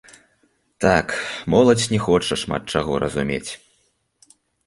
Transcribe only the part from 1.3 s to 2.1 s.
моладзь не